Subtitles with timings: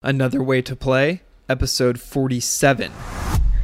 [0.00, 2.92] Another Way to Play, episode 47.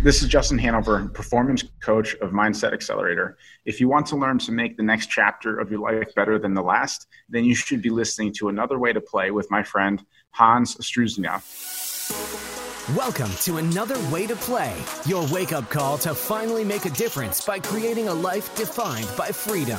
[0.03, 3.39] This is Justin Hanover, performance coach of Mindset Accelerator.
[3.65, 6.55] If you want to learn to make the next chapter of your life better than
[6.55, 10.05] the last, then you should be listening to Another Way to Play with my friend
[10.33, 11.41] Hans Struzyna.
[12.97, 14.75] Welcome to Another Way to Play,
[15.07, 19.29] your wake up call to finally make a difference by creating a life defined by
[19.29, 19.79] freedom.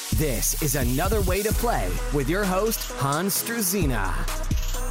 [0.17, 4.13] This is Another Way to Play with your host, Hans Struzyna.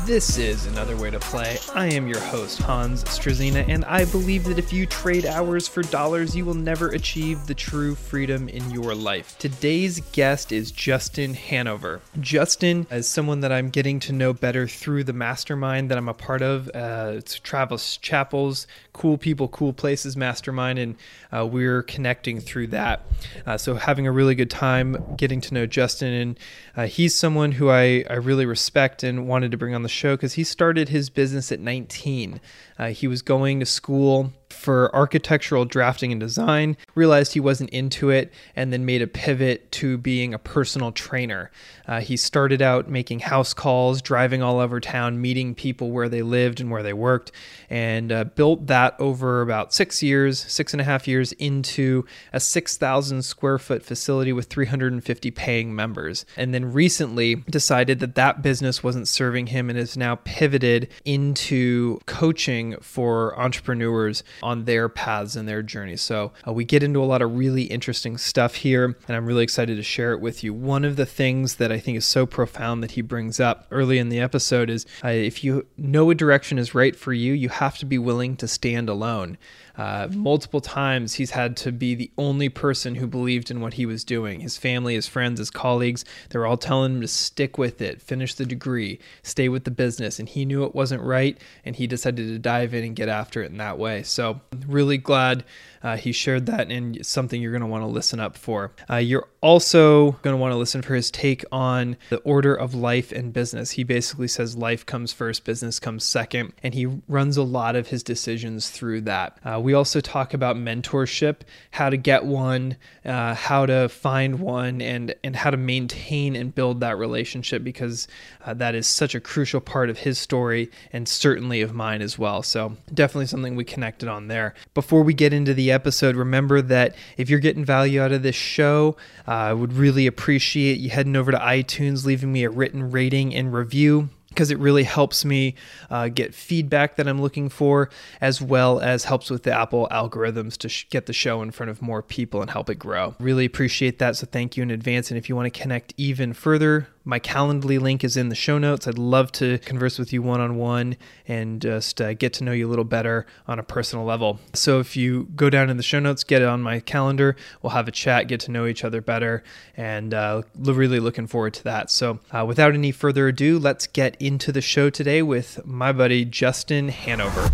[0.06, 1.58] This is Another Way to Play.
[1.74, 5.82] I am your host, Hans Struzyna, and I believe that if you trade hours for
[5.82, 9.36] dollars, you will never achieve the true freedom in your life.
[9.38, 12.00] Today's guest is Justin Hanover.
[12.18, 16.14] Justin is someone that I'm getting to know better through the mastermind that I'm a
[16.14, 16.68] part of.
[16.74, 18.66] Uh, it's Travis Chappell's
[19.00, 20.94] Cool People, Cool Places Mastermind, and
[21.32, 23.00] uh, we're connecting through that.
[23.46, 26.38] Uh, so, having a really good time getting to know Justin, and
[26.80, 30.16] uh, he's someone who I, I really respect and wanted to bring on the show
[30.16, 32.40] because he started his business at 19.
[32.78, 38.10] Uh, he was going to school for architectural drafting and design, realized he wasn't into
[38.10, 41.50] it, and then made a pivot to being a personal trainer.
[41.86, 46.22] Uh, he started out making house calls, driving all over town, meeting people where they
[46.22, 47.32] lived and where they worked,
[47.68, 52.40] and uh, built that over about six years, six and a half years into a
[52.40, 56.24] 6,000 square foot facility with 350 paying members.
[56.36, 61.98] And then recently decided that that business wasn't serving him and has now pivoted into
[62.06, 66.02] coaching for entrepreneurs on their paths and their journeys.
[66.02, 69.44] So uh, we get into a lot of really interesting stuff here, and I'm really
[69.44, 70.54] excited to share it with you.
[70.54, 73.98] One of the things that I think is so profound that he brings up early
[73.98, 77.48] in the episode is uh, if you know a direction is right for you, you
[77.48, 79.36] have to be willing to stand alone.
[79.76, 83.86] Uh, multiple times he's had to be the only person who believed in what he
[83.86, 84.40] was doing.
[84.40, 88.00] His family, his friends, his colleagues, they were all telling him to stick with it,
[88.00, 90.18] finish the degree, stay with the business.
[90.18, 93.42] And he knew it wasn't right and he decided to dive in and get after
[93.42, 94.02] it in that way.
[94.02, 95.44] So, really glad
[95.82, 98.72] uh, he shared that and something you're going to want to listen up for.
[98.88, 102.74] Uh, you're also going to want to listen for his take on the order of
[102.74, 103.72] life and business.
[103.72, 107.88] He basically says life comes first, business comes second, and he runs a lot of
[107.88, 109.38] his decisions through that.
[109.44, 111.36] Uh, we also talk about mentorship,
[111.70, 116.54] how to get one, uh, how to find one, and and how to maintain and
[116.54, 118.06] build that relationship because
[118.44, 122.18] uh, that is such a crucial part of his story and certainly of mine as
[122.18, 122.42] well.
[122.42, 124.54] So definitely something we connected on there.
[124.74, 128.36] Before we get into the episode, remember that if you're getting value out of this
[128.36, 128.96] show,
[129.26, 133.34] uh, I would really appreciate you heading over to iTunes, leaving me a written rating
[133.34, 135.56] and review because it really helps me
[135.90, 137.90] uh, get feedback that I'm looking for,
[138.20, 141.70] as well as helps with the Apple algorithms to sh- get the show in front
[141.70, 143.14] of more people and help it grow.
[143.18, 144.16] Really appreciate that.
[144.16, 145.10] So thank you in advance.
[145.10, 148.58] And if you want to connect even further, my Calendly link is in the show
[148.58, 148.86] notes.
[148.86, 150.96] I'd love to converse with you one on one
[151.26, 154.38] and just uh, get to know you a little better on a personal level.
[154.52, 157.70] So if you go down in the show notes, get it on my calendar, we'll
[157.70, 159.42] have a chat, get to know each other better,
[159.76, 161.90] and uh, really looking forward to that.
[161.90, 166.24] So uh, without any further ado, let's get into the show today with my buddy
[166.24, 167.50] Justin Hanover.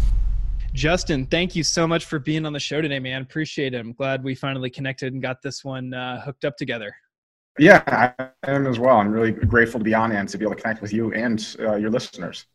[0.72, 3.22] Justin, thank you so much for being on the show today, man.
[3.22, 3.78] Appreciate it.
[3.78, 6.94] I'm glad we finally connected and got this one uh, hooked up together.
[7.59, 8.97] Yeah, I am as well.
[8.97, 11.56] I'm really grateful to be on and to be able to connect with you and
[11.61, 12.47] uh, your listeners.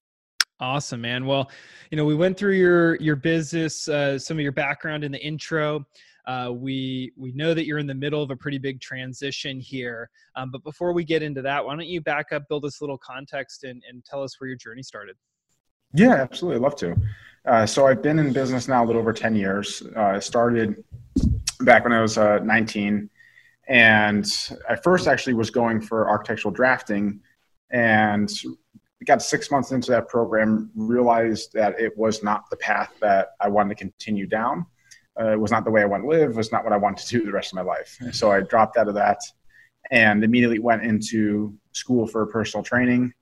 [0.59, 1.25] Awesome, man.
[1.25, 1.49] Well,
[1.89, 5.19] you know, we went through your your business, uh, some of your background in the
[5.19, 5.85] intro.
[6.27, 10.09] Uh, we we know that you're in the middle of a pretty big transition here.
[10.35, 12.83] Um, but before we get into that, why don't you back up, build us a
[12.83, 15.15] little context, and, and tell us where your journey started?
[15.93, 16.57] Yeah, absolutely.
[16.57, 16.95] I'd love to.
[17.45, 19.81] Uh, so I've been in business now a little over 10 years.
[19.95, 20.83] Uh, I started
[21.61, 23.09] back when I was uh, 19
[23.67, 24.25] and
[24.67, 27.21] I first actually was going for architectural drafting
[27.71, 28.29] and
[29.05, 33.47] got six months into that program, realized that it was not the path that I
[33.47, 34.65] wanted to continue down.
[35.19, 36.31] Uh, it was not the way I want to live.
[36.31, 37.97] It was not what I wanted to do the rest of my life.
[38.11, 39.19] So I dropped out of that
[39.89, 43.13] and immediately went into school for personal training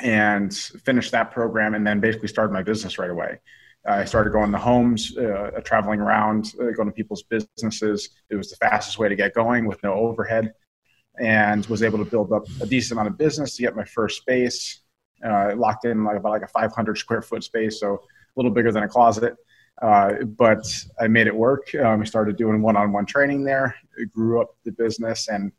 [0.00, 3.38] and finished that program and then basically started my business right away.
[3.86, 8.10] I started going to homes, uh, traveling around, uh, going to people's businesses.
[8.28, 10.52] It was the fastest way to get going with no overhead,
[11.18, 14.20] and was able to build up a decent amount of business to get my first
[14.20, 14.80] space.
[15.24, 17.98] Uh, locked in like about like a 500 square foot space, so a
[18.36, 19.34] little bigger than a closet.
[19.80, 20.66] Uh, but
[21.00, 21.74] I made it work.
[21.74, 23.74] Um, I started doing one-on-one training there.
[23.96, 25.52] It grew up the business, and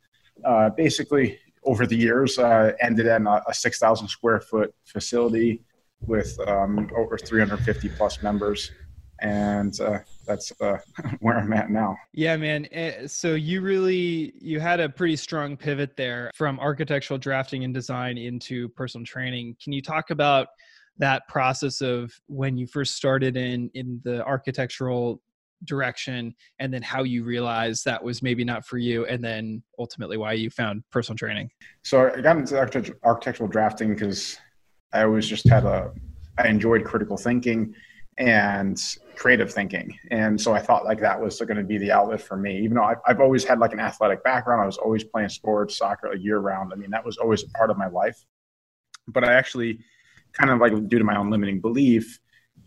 [0.45, 5.61] uh, basically over the years uh, ended in a, a 6,000 square foot facility
[6.07, 8.71] with um, over 350 plus members.
[9.21, 10.77] And uh, that's uh,
[11.19, 11.95] where I'm at now.
[12.13, 12.67] Yeah, man.
[12.71, 17.73] Eh, so you really you had a pretty strong pivot there from architectural drafting and
[17.73, 19.57] design into personal training.
[19.63, 20.47] Can you talk about
[20.97, 25.21] that process of when you first started in in the architectural
[25.65, 30.17] direction and then how you realized that was maybe not for you and then ultimately
[30.17, 31.49] why you found personal training
[31.83, 32.57] so i got into
[33.03, 34.37] architectural drafting because
[34.93, 35.91] i always just had a
[36.37, 37.73] i enjoyed critical thinking
[38.17, 39.97] and creative thinking.
[40.11, 42.59] And so i thought like that was going to be the outlet for me.
[42.59, 45.77] Even though I've, I've always had like an athletic background i was always playing sports
[45.77, 48.17] soccer like year round i mean that was always a part of my life.
[49.07, 49.79] But i actually
[50.33, 52.19] kind of like due to my own limiting belief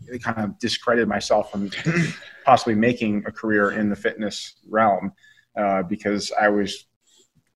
[0.07, 1.69] it kind of discredited myself from
[2.45, 5.11] possibly making a career in the fitness realm
[5.57, 6.85] uh, because I was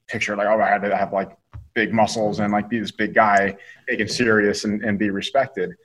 [0.07, 1.31] pictured like, oh, I had to have like
[1.74, 3.56] big muscles and like be this big guy,
[3.88, 5.75] take it serious and, and be respected.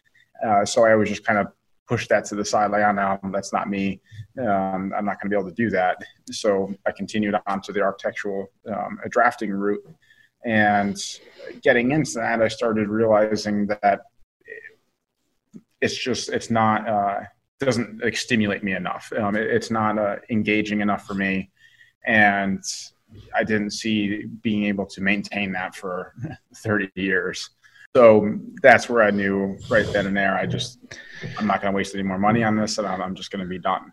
[0.44, 1.48] Uh, so I always just kind of
[1.86, 4.00] pushed that to the side, like, oh, no, that's not me.
[4.38, 5.98] Um, I'm not going to be able to do that.
[6.31, 9.86] So I continued on to the architectural um, drafting route.
[10.44, 10.96] And
[11.62, 14.02] getting into that, I started realizing that
[15.81, 17.20] it's just it's not uh,
[17.60, 19.12] doesn't like, stimulate me enough.
[19.16, 21.50] Um, it, it's not uh, engaging enough for me,
[22.06, 22.62] and
[23.34, 26.14] I didn't see being able to maintain that for
[26.56, 27.50] 30 years.
[27.96, 30.37] So that's where I knew right then and there.
[30.37, 30.78] I just
[31.38, 33.43] I'm not going to waste any more money on this, and I'm, I'm just going
[33.43, 33.93] to be done.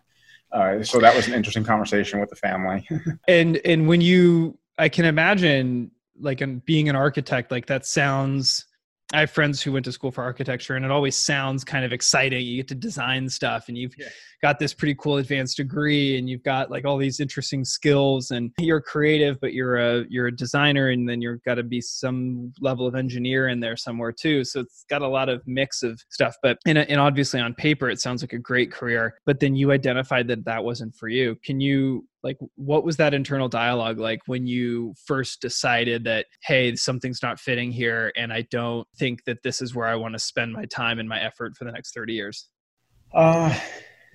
[0.50, 2.86] Uh, so that was an interesting conversation with the family.
[3.28, 8.66] and and when you, I can imagine like being an architect, like that sounds
[9.12, 11.92] I have friends who went to school for architecture, and it always sounds kind of
[11.92, 12.44] exciting.
[12.46, 14.08] You get to design stuff, and you've yeah.
[14.42, 18.50] Got this pretty cool advanced degree, and you've got like all these interesting skills, and
[18.58, 22.52] you're creative, but you're a you're a designer, and then you've got to be some
[22.60, 24.44] level of engineer in there somewhere too.
[24.44, 26.36] So it's got a lot of mix of stuff.
[26.42, 29.14] But and, and obviously on paper, it sounds like a great career.
[29.24, 31.36] But then you identified that that wasn't for you.
[31.44, 36.74] Can you like what was that internal dialogue like when you first decided that hey
[36.76, 40.18] something's not fitting here and i don't think that this is where i want to
[40.18, 42.48] spend my time and my effort for the next 30 years
[43.14, 43.58] uh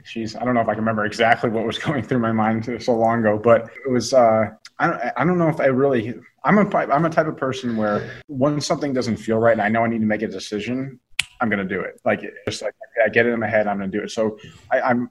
[0.07, 2.65] geez i don't know if i can remember exactly what was going through my mind
[2.81, 4.45] so long ago but it was uh
[4.79, 7.75] i don't i don't know if i really i'm a i'm a type of person
[7.77, 10.99] where when something doesn't feel right and i know i need to make a decision
[11.41, 12.73] i'm going to do it like just like
[13.03, 14.37] i get it in my head i'm going to do it so
[14.71, 15.09] I, i'm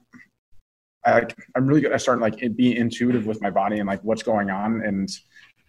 [1.07, 4.25] I, I'm really good at starting like being intuitive with my body and like what's
[4.25, 5.09] going on and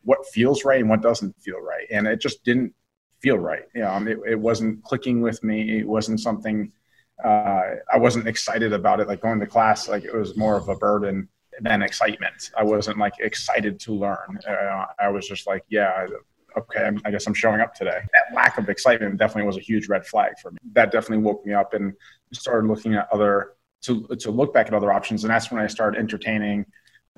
[0.04, 1.86] what feels right and what doesn't feel right.
[1.92, 2.74] And it just didn't
[3.22, 3.64] feel right.
[3.76, 5.80] Know, it, it wasn't clicking with me.
[5.80, 6.72] It wasn't something
[7.24, 9.08] uh, I wasn't excited about it.
[9.08, 11.28] Like going to class, like it was more of a burden
[11.62, 12.52] than excitement.
[12.58, 14.40] I wasn't like excited to learn.
[14.48, 16.06] Uh, I was just like, yeah,
[16.58, 18.00] okay, I guess I'm showing up today.
[18.14, 20.58] That lack of excitement definitely was a huge red flag for me.
[20.74, 21.94] That definitely woke me up and
[22.34, 25.68] started looking at other to to look back at other options, and that's when I
[25.68, 26.66] started entertaining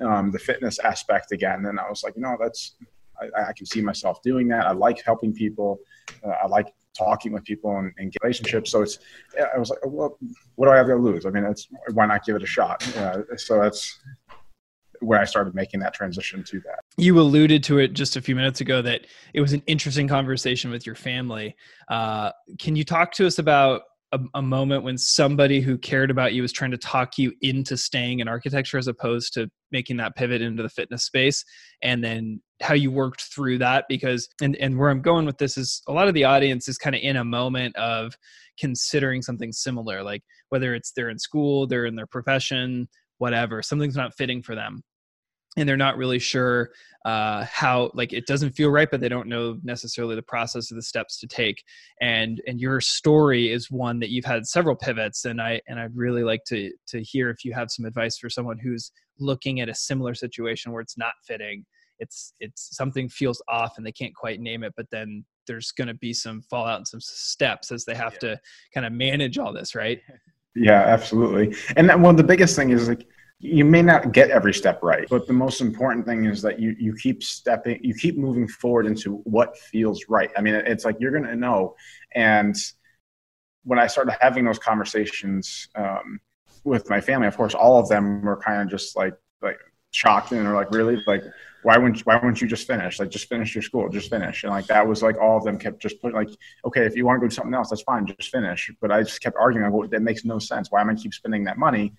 [0.00, 1.66] um, the fitness aspect again.
[1.66, 2.76] And I was like, you know, that's
[3.20, 4.66] I, I can see myself doing that.
[4.66, 5.78] I like helping people.
[6.24, 8.70] Uh, I like talking with people and, and relationships.
[8.70, 8.98] So it's
[9.54, 10.18] I was like, well,
[10.56, 11.26] what do I have to lose?
[11.26, 12.86] I mean, it's why not give it a shot?
[12.96, 14.00] Uh, so that's
[15.00, 16.80] where I started making that transition to that.
[16.96, 20.70] You alluded to it just a few minutes ago that it was an interesting conversation
[20.70, 21.56] with your family.
[21.88, 26.32] Uh, can you talk to us about a, a, moment when somebody who cared about
[26.32, 30.16] you was trying to talk you into staying in architecture as opposed to making that
[30.16, 31.44] pivot into the fitness space
[31.82, 35.56] and then how you worked through that because and, and where i'm going with this
[35.56, 38.14] is a lot of the audience is kind of in a moment of
[38.58, 42.88] considering something similar like whether it's they're in school they're in their profession
[43.18, 44.82] whatever something's not fitting for them
[45.56, 46.70] and they're not really sure
[47.04, 50.74] uh, how like it doesn't feel right but they don't know necessarily the process or
[50.74, 51.62] the steps to take.
[52.00, 55.96] And and your story is one that you've had several pivots and i and i'd
[55.96, 59.68] really like to to hear if you have some advice for someone who's looking at
[59.68, 61.64] a similar situation where it's not fitting.
[61.98, 65.88] It's it's something feels off and they can't quite name it but then there's going
[65.88, 68.30] to be some fallout and some steps as they have yeah.
[68.30, 68.40] to
[68.72, 70.00] kind of manage all this right?
[70.56, 71.56] Yeah absolutely.
[71.76, 73.06] And one well, the biggest thing is like
[73.42, 76.76] you may not get every step right but the most important thing is that you
[76.78, 80.30] you keep stepping you keep moving forward into what feels right.
[80.36, 81.74] I mean it's like you're gonna know.
[82.14, 82.54] And
[83.64, 86.20] when i started having those conversations um,
[86.64, 89.58] with my family of course all of them were kind of just like like
[89.90, 91.02] shocked and they're like really?
[91.06, 91.22] Like
[91.62, 92.98] why wouldn't why wouldn't you just finish?
[92.98, 94.44] Like just finish your school just finish.
[94.44, 96.28] And like that was like all of them kept just putting like
[96.64, 98.70] okay if you want to go do something else that's fine just finish.
[98.80, 100.70] But i just kept arguing like well, that makes no sense.
[100.70, 101.94] Why am i keep spending that money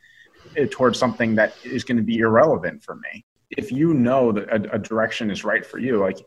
[0.71, 3.25] towards something that is going to be irrelevant for me.
[3.57, 6.17] if you know that a, a direction is right for you, like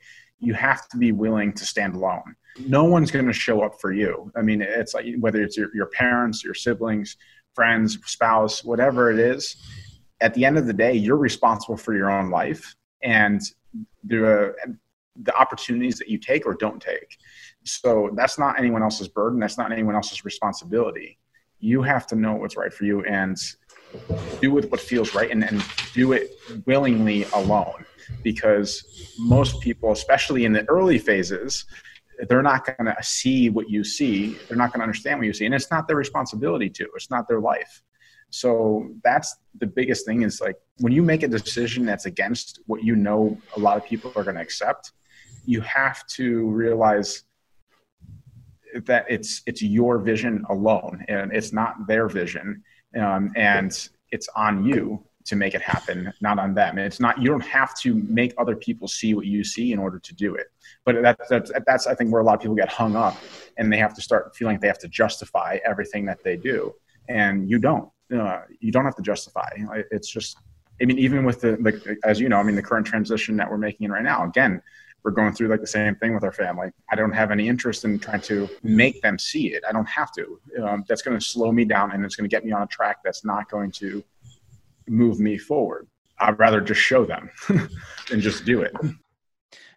[0.41, 2.35] you have to be willing to stand alone.
[2.67, 4.31] No one's going to show up for you.
[4.37, 7.17] I mean, it's like whether it's your, your parents, your siblings,
[7.55, 9.57] friends, spouse, whatever it is,
[10.21, 13.41] at the end of the day, you're responsible for your own life and
[14.05, 14.55] the,
[15.23, 17.17] the opportunities that you take or don't take.
[17.65, 19.41] So that's not anyone else's burden.
[19.41, 21.19] That's not anyone else's responsibility.
[21.59, 23.37] You have to know what's right for you and
[24.41, 27.85] do with what feels right and, and do it willingly alone.
[28.23, 31.65] Because most people especially in the early phases
[32.29, 34.37] they're not going to see what you see.
[34.47, 35.47] They're not going to understand what you see.
[35.47, 36.89] And it's not their responsibility to.
[36.95, 37.83] It's not their life.
[38.31, 42.83] So that's the biggest thing is like when you make a decision that's against what
[42.83, 44.93] you know a lot of people are going to accept
[45.47, 47.25] you have to realize
[48.87, 52.63] that it's it's your vision alone and it's not their vision
[52.97, 56.77] um, and it's on you to make it happen, not on them.
[56.77, 59.79] And it's not you don't have to make other people see what you see in
[59.79, 60.49] order to do it.
[60.85, 63.17] But that's that's that's I think where a lot of people get hung up,
[63.57, 66.75] and they have to start feeling like they have to justify everything that they do,
[67.09, 67.89] and you don't.
[68.15, 69.49] Uh, you don't have to justify.
[69.91, 70.37] It's just.
[70.83, 73.49] I mean, even with the like, as you know, I mean, the current transition that
[73.49, 74.25] we're making right now.
[74.25, 74.61] Again,
[75.05, 76.71] we're going through like the same thing with our family.
[76.91, 79.63] I don't have any interest in trying to make them see it.
[79.69, 80.41] I don't have to.
[80.63, 82.67] Um, that's going to slow me down and it's going to get me on a
[82.67, 84.03] track that's not going to
[84.89, 85.87] move me forward.
[86.19, 88.75] I'd rather just show them and just do it.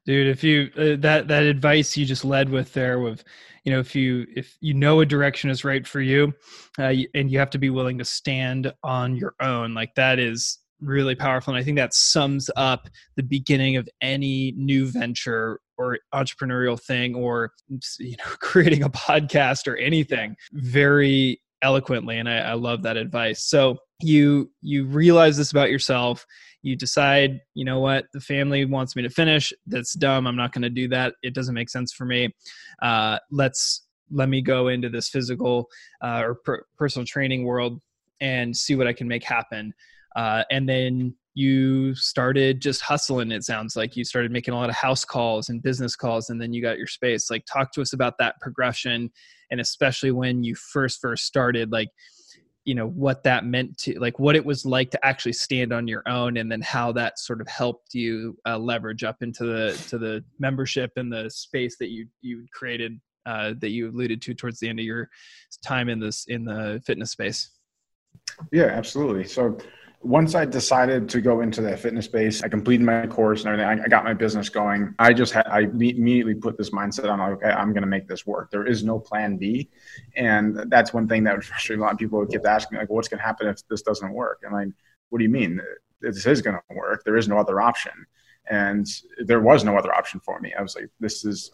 [0.06, 3.26] Dude, if you uh, that that advice you just led with there with
[3.66, 6.34] you know if you if you know a direction is right for you
[6.80, 10.60] uh, and you have to be willing to stand on your own like that is
[10.82, 16.00] really powerful and i think that sums up the beginning of any new venture or
[16.14, 17.52] entrepreneurial thing or
[18.00, 20.36] you know creating a podcast or anything.
[20.52, 23.44] Very eloquently and I, I love that advice.
[23.44, 26.26] So you you realize this about yourself.
[26.62, 28.06] You decide you know what?
[28.14, 29.54] The family wants me to finish.
[29.66, 30.28] That's dumb.
[30.28, 31.16] I'm not going to do that.
[31.24, 32.34] It doesn't make sense for me.
[32.82, 35.68] Uh, let's let me go into this physical
[36.02, 37.82] uh, or per- personal training world
[38.20, 39.72] and see what i can make happen
[40.18, 43.96] uh, and then you started just hustling it sounds like.
[43.96, 46.80] You started making a lot of house calls and business calls and then you got
[46.80, 47.30] your space.
[47.30, 49.12] Like talk to us about that progression
[49.52, 51.90] and especially when you first first started like
[52.66, 55.88] you know what that meant to like what it was like to actually stand on
[55.88, 59.82] your own and then how that sort of helped you uh, leverage up into the
[59.88, 64.34] to the membership and the space that you you created uh, that you alluded to
[64.34, 65.10] towards the end of your
[65.66, 67.52] time in this in the fitness space.
[68.52, 69.26] Yeah absolutely.
[69.26, 69.58] So
[70.08, 73.82] once I decided to go into that fitness space, I completed my course and everything.
[73.82, 74.96] I, I got my business going.
[75.00, 78.26] I just had, I immediately put this mindset on, okay, I'm going to make this
[78.26, 78.50] work.
[78.50, 79.70] There is no plan B.
[80.16, 82.90] And that's one thing that would frustrate a lot of people would kept asking, like,
[82.90, 84.40] what's going to happen if this doesn't work?
[84.44, 84.76] And I'm like,
[85.10, 85.60] what do you mean?
[86.00, 87.04] This is going to work.
[87.04, 87.92] There is no other option.
[88.50, 88.88] And
[89.26, 90.54] there was no other option for me.
[90.58, 91.52] I was like, this is,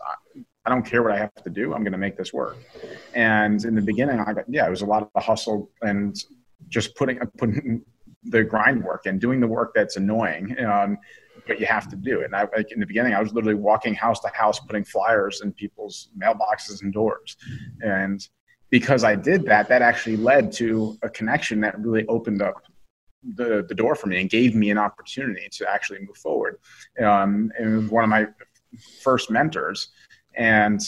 [0.63, 1.73] I don't care what I have to do.
[1.73, 2.57] I'm going to make this work.
[3.15, 6.15] And in the beginning, I got, yeah, it was a lot of hustle and
[6.69, 7.83] just putting, putting,
[8.25, 10.57] the grind work and doing the work that's annoying.
[10.59, 10.97] Um,
[11.47, 12.25] but you have to do it.
[12.25, 15.41] And I, like in the beginning, I was literally walking house to house, putting flyers
[15.41, 17.37] in people's mailboxes and doors.
[17.81, 18.25] And
[18.69, 22.63] because I did that, that actually led to a connection that really opened up
[23.35, 26.57] the, the door for me and gave me an opportunity to actually move forward.
[27.01, 28.27] Um, and one of my
[29.01, 29.89] first mentors,
[30.35, 30.81] and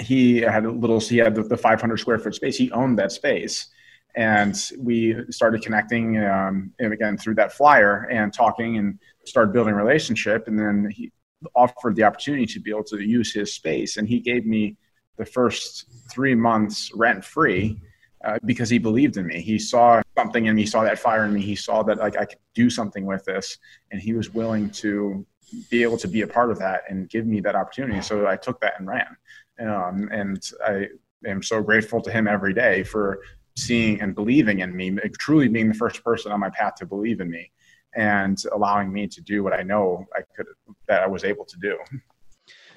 [0.00, 2.56] he had a little, he had the, the 500 square foot space.
[2.56, 3.68] He owned that space
[4.16, 9.74] and we started connecting um, and again through that flyer and talking and started building
[9.74, 10.48] a relationship.
[10.48, 11.12] And then he
[11.54, 13.98] offered the opportunity to be able to use his space.
[13.98, 14.76] And he gave me
[15.18, 17.78] the first three months rent free
[18.24, 19.40] uh, because he believed in me.
[19.40, 22.16] He saw something in me he saw that fire in me he saw that like
[22.16, 23.58] i could do something with this.
[23.90, 25.26] And he was willing to
[25.70, 28.00] be able to be a part of that and give me that opportunity.
[28.00, 29.16] So i took that and ran.
[29.60, 30.86] Um, and i
[31.26, 33.20] am so grateful to him every day for
[33.56, 37.20] seeing and believing in me, truly being the first person on my path to believe
[37.20, 37.50] in me
[37.96, 40.46] and allowing me to do what I know I could
[40.86, 41.78] that I was able to do.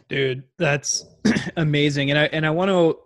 [0.07, 1.05] Dude, that's
[1.57, 2.09] amazing.
[2.09, 2.97] And I and I want to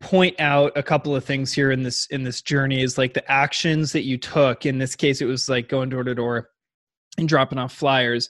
[0.00, 3.30] point out a couple of things here in this in this journey is like the
[3.30, 4.66] actions that you took.
[4.66, 6.50] In this case it was like going door to door
[7.16, 8.28] and dropping off flyers.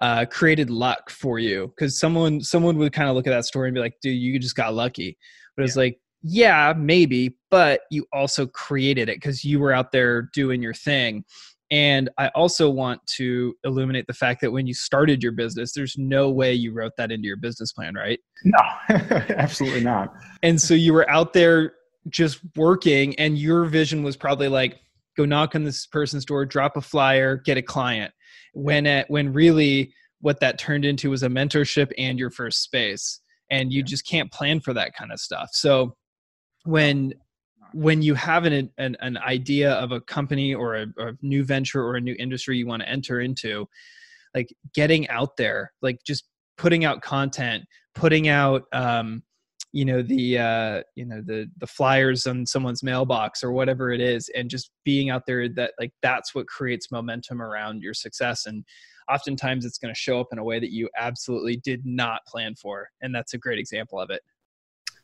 [0.00, 3.68] Uh, created luck for you because someone someone would kind of look at that story
[3.68, 5.18] and be like, "Dude, you just got lucky."
[5.54, 5.82] But it's yeah.
[5.82, 10.74] like yeah, maybe, but you also created it because you were out there doing your
[10.74, 11.24] thing.
[11.70, 15.96] And I also want to illuminate the fact that when you started your business, there's
[15.96, 18.18] no way you wrote that into your business plan, right?
[18.44, 18.58] No,
[18.88, 20.12] absolutely not.
[20.42, 21.74] And so you were out there
[22.08, 24.80] just working, and your vision was probably like,
[25.16, 28.12] go knock on this person's door, drop a flyer, get a client.
[28.52, 33.20] when it, when really what that turned into was a mentorship and your first space
[33.50, 35.96] and you just can't plan for that kind of stuff so
[36.64, 37.14] when
[37.72, 41.84] when you have an, an, an idea of a company or a, a new venture
[41.84, 43.68] or a new industry you want to enter into
[44.34, 46.24] like getting out there like just
[46.56, 47.64] putting out content
[47.94, 49.22] putting out um,
[49.72, 54.00] you know the uh, you know the the flyers on someone's mailbox or whatever it
[54.00, 58.46] is and just being out there that like that's what creates momentum around your success
[58.46, 58.64] and
[59.10, 62.54] oftentimes it's going to show up in a way that you absolutely did not plan
[62.54, 64.22] for and that's a great example of it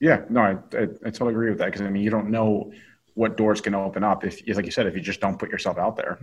[0.00, 2.73] yeah no i, I, I totally agree with that because i mean you don't know
[3.15, 5.79] what doors can open up if like you said if you just don't put yourself
[5.79, 6.19] out there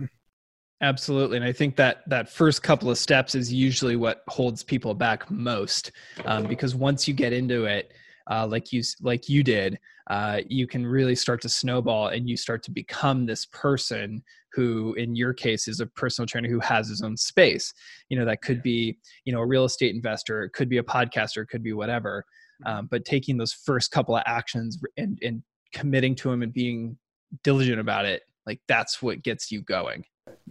[0.80, 4.94] absolutely and i think that that first couple of steps is usually what holds people
[4.94, 5.92] back most
[6.24, 7.92] um, because once you get into it
[8.30, 9.78] uh, like you like you did,
[10.08, 14.94] uh, you can really start to snowball and you start to become this person who
[14.94, 17.72] in your case is a personal trainer who has his own space
[18.08, 20.82] you know that could be you know a real estate investor it could be a
[20.82, 22.24] podcaster it could be whatever.
[22.66, 25.42] Um, but taking those first couple of actions and, and
[25.72, 26.96] committing to them and being
[27.42, 30.04] diligent about it like that's what gets you going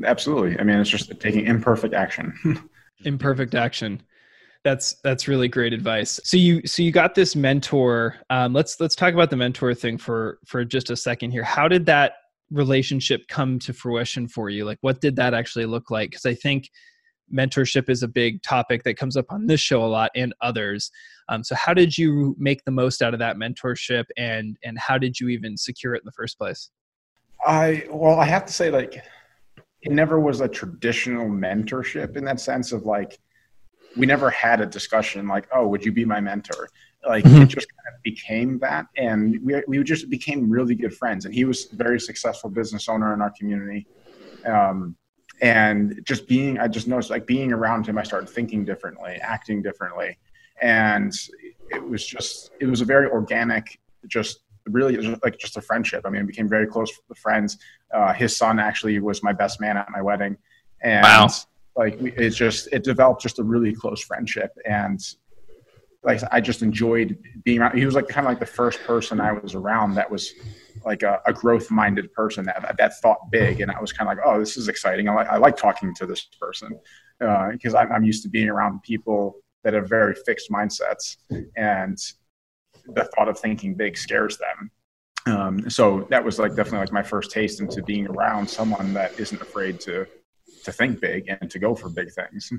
[0.05, 2.33] absolutely i mean it's just taking imperfect action
[3.05, 4.01] imperfect action
[4.63, 6.19] that's that's really great advice.
[6.23, 8.15] So you so you got this mentor.
[8.29, 11.43] Um, let's let's talk about the mentor thing for for just a second here.
[11.43, 12.13] How did that
[12.49, 14.63] relationship come to fruition for you?
[14.63, 16.11] Like, what did that actually look like?
[16.11, 16.69] Because I think
[17.33, 20.91] mentorship is a big topic that comes up on this show a lot and others.
[21.29, 24.97] Um, so, how did you make the most out of that mentorship, and and how
[24.97, 26.69] did you even secure it in the first place?
[27.45, 29.03] I well, I have to say, like,
[29.81, 33.19] it never was a traditional mentorship in that sense of like
[33.95, 36.67] we never had a discussion like, oh, would you be my mentor?
[37.05, 37.43] Like mm-hmm.
[37.43, 41.25] it just kind of became that, and we we just became really good friends.
[41.25, 43.85] And he was a very successful business owner in our community,
[44.45, 44.95] um,
[45.43, 49.61] and just being, I just noticed like being around him, I started thinking differently, acting
[49.61, 50.17] differently,
[50.61, 51.13] and
[51.69, 56.03] it was just it was a very organic, just really just like just a friendship.
[56.05, 57.57] I mean, it became very close friends.
[57.93, 60.37] Uh, his son actually was my best man at my wedding,
[60.81, 61.03] and.
[61.03, 61.27] Wow
[61.75, 64.99] like it just it developed just a really close friendship and
[66.03, 67.77] like I just enjoyed being around.
[67.77, 70.33] He was like kind of like the first person I was around that was
[70.85, 74.17] like a, a growth minded person that that thought big, and I was kind of
[74.17, 75.09] like, oh, this is exciting.
[75.09, 76.79] I like I like talking to this person
[77.19, 81.17] because uh, I'm, I'm used to being around people that have very fixed mindsets,
[81.55, 81.97] and
[82.87, 84.71] the thought of thinking big scares them.
[85.25, 89.17] Um, so that was like definitely like my first taste into being around someone that
[89.19, 90.05] isn't afraid to
[90.65, 92.51] to think big and to go for big things.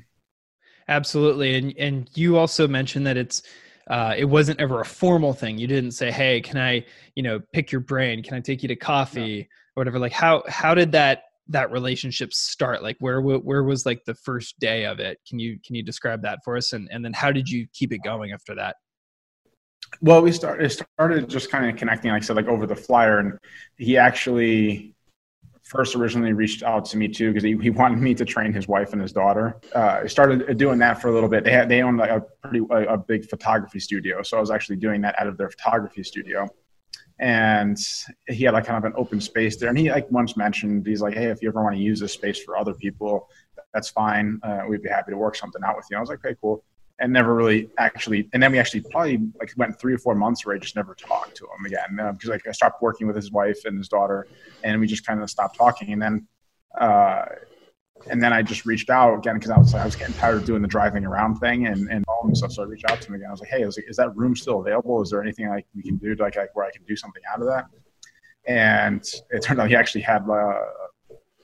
[0.88, 3.42] Absolutely, and and you also mentioned that it's
[3.88, 5.58] uh, it wasn't ever a formal thing.
[5.58, 8.22] You didn't say, "Hey, can I, you know, pick your brain?
[8.22, 12.32] Can I take you to coffee or whatever?" Like how how did that that relationship
[12.32, 12.82] start?
[12.82, 15.18] Like where where was like the first day of it?
[15.28, 16.72] Can you can you describe that for us?
[16.72, 18.76] And and then how did you keep it going after that?
[20.00, 23.18] Well, we started started just kind of connecting, like I said, like over the flyer,
[23.18, 23.38] and
[23.76, 24.93] he actually
[25.74, 28.68] first originally reached out to me too because he, he wanted me to train his
[28.68, 29.56] wife and his daughter.
[29.74, 31.42] Uh, I started doing that for a little bit.
[31.44, 34.50] They had they owned like a pretty a, a, big photography studio, so I was
[34.50, 36.48] actually doing that out of their photography studio.
[37.18, 37.78] And
[38.28, 41.02] he had like kind of an open space there, and he like once mentioned he's
[41.02, 43.28] like, hey, if you ever want to use this space for other people,
[43.72, 44.38] that's fine.
[44.42, 45.96] Uh, we'd be happy to work something out with you.
[45.96, 46.64] I was like, okay, cool
[47.00, 50.46] and never really actually and then we actually probably like went three or four months
[50.46, 52.12] where i just never talked to him again.
[52.12, 54.26] Because uh, like i stopped working with his wife and his daughter
[54.62, 56.26] and we just kind of stopped talking and then
[56.78, 57.24] uh,
[58.10, 60.36] and then i just reached out again because I was, like I was getting tired
[60.36, 63.00] of doing the driving around thing and, and all and stuff so i reached out
[63.00, 63.28] to him again.
[63.28, 65.02] I was like hey like, is that room still available?
[65.02, 67.22] Is there anything like we can do to, like, like where i can do something
[67.32, 67.66] out of that?
[68.46, 70.60] And it turned out he actually had uh,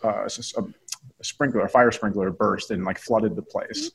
[0.04, 0.62] uh, a,
[1.20, 3.90] a sprinkler, a fire sprinkler burst and like flooded the place.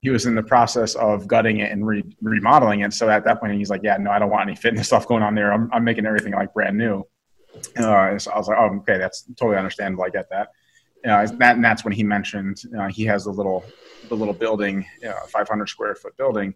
[0.00, 2.92] he was in the process of gutting it and re- remodeling it.
[2.92, 5.22] So at that point, he's like, "Yeah, no, I don't want any fitness stuff going
[5.22, 5.52] on there.
[5.52, 7.06] I'm, I'm making everything like brand new."
[7.76, 10.04] Uh, so I was like, "Oh, okay, that's totally understandable.
[10.04, 10.48] I get that."
[11.04, 13.62] Uh, that and that's when he mentioned uh, he has a little,
[14.08, 16.54] the little building, uh, 500 square foot building,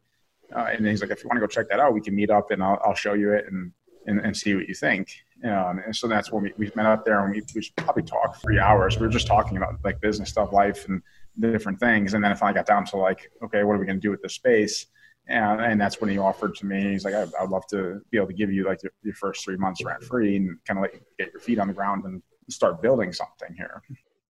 [0.55, 2.31] uh, and he's like, "If you want to go check that out, we can meet
[2.31, 3.72] up and I'll, I'll show you it and,
[4.09, 5.09] and and see what you think."
[5.44, 8.42] Um, and so that's when we, we met up there and we, we probably talked
[8.42, 8.99] three hours.
[8.99, 11.01] We were just talking about like business stuff, life, and
[11.38, 12.14] different things.
[12.14, 14.23] And then I got down to like, okay, what are we going to do with
[14.23, 14.87] this space?
[15.29, 16.90] And, and that's when he offered to me.
[16.90, 19.44] He's like, I, would love to be able to give you like your, your first
[19.44, 22.23] three months rent free and kind of like get your feet on the ground and
[22.49, 23.83] start building something here.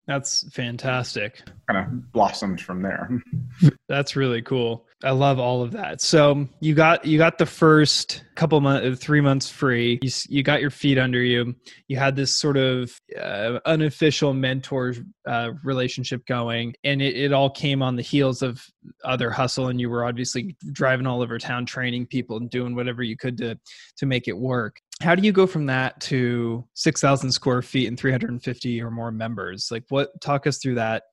[0.07, 1.43] That's fantastic.
[1.69, 3.11] Kind of blossomed from there.
[3.89, 4.87] That's really cool.
[5.03, 6.01] I love all of that.
[6.01, 9.99] So you got you got the first couple months, uh, three months free.
[10.03, 11.55] You, you got your feet under you.
[11.89, 14.95] You had this sort of uh, unofficial mentor
[15.27, 18.65] uh, relationship going, and it, it all came on the heels of
[19.05, 19.69] other hustle.
[19.69, 23.37] And you were obviously driving all over town, training people and doing whatever you could
[23.39, 23.59] to
[23.97, 27.99] to make it work how do you go from that to 6000 square feet and
[27.99, 29.69] 350 or more members?
[29.71, 31.05] Like what talk us through that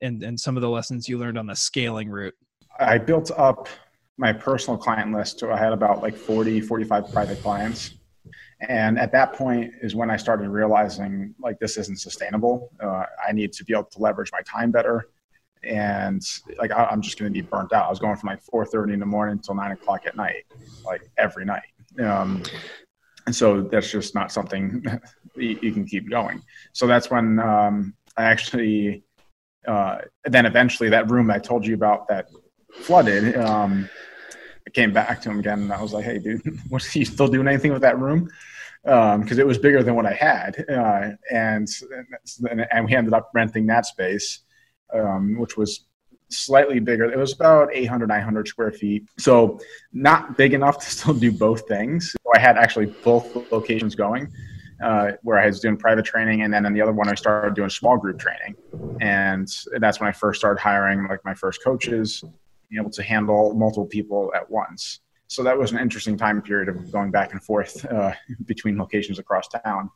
[0.00, 2.34] and and some of the lessons you learned on the scaling route.
[2.78, 3.68] I built up
[4.16, 7.94] my personal client list so i had about like 40 45 private clients.
[8.60, 12.70] And at that point is when i started realizing like this isn't sustainable.
[12.82, 15.08] Uh, i need to be able to leverage my time better.
[15.64, 16.22] And
[16.58, 17.86] like I, am just going to be burnt out.
[17.86, 20.44] I was going from like 4.30 in the morning until 9 o'clock at night
[20.84, 21.64] like every night.
[22.00, 22.42] Um,
[23.28, 24.82] and so that's just not something
[25.36, 26.40] you, you, can keep going.
[26.72, 29.04] So that's when um, I actually,
[29.66, 32.30] uh, then eventually that room I told you about that
[32.72, 33.36] flooded.
[33.36, 33.90] Um,
[34.66, 37.28] I came back to him again and I was like, "Hey, dude, was he still
[37.28, 38.30] doing anything with that room?"
[38.82, 41.68] Because um, it was bigger than what I had, uh, and
[42.70, 44.40] and we ended up renting that space,
[44.94, 45.84] um, which was
[46.30, 47.04] slightly bigger.
[47.04, 49.08] It was about 800, 900 square feet.
[49.18, 49.60] So
[49.92, 52.12] not big enough to still do both things.
[52.12, 54.32] So I had actually both locations going.
[54.80, 57.54] Uh, where I was doing private training, and then in the other one I started
[57.54, 58.54] doing small group training,
[59.00, 59.48] and
[59.80, 62.22] that's when I first started hiring like my first coaches,
[62.70, 65.00] being able to handle multiple people at once.
[65.26, 68.12] So that was an interesting time period of going back and forth uh,
[68.46, 69.90] between locations across town,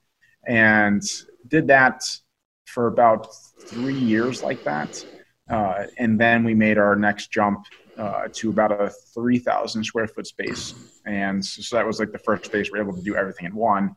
[0.49, 1.01] and
[1.47, 2.03] did that
[2.65, 3.29] for about
[3.61, 5.05] three years like that.
[5.51, 7.67] Uh, and then we made our next jump
[7.99, 10.75] uh, to about a 3,000 square foot space.
[11.05, 13.47] And so, so, that was like the first space we were able to do everything
[13.47, 13.95] in one.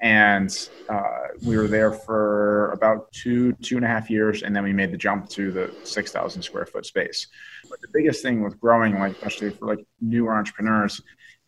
[0.00, 4.42] And uh, we were there for about two, two and a half years.
[4.42, 7.26] And then we made the jump to the 6,000 square foot space.
[7.68, 11.00] But the biggest thing with growing, like, especially for like newer entrepreneurs,